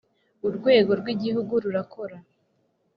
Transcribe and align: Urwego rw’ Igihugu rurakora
Urwego 0.47 0.91
rw’ 0.99 1.07
Igihugu 1.13 1.53
rurakora 1.63 2.17